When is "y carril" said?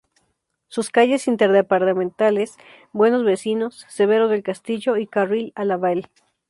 4.97-5.51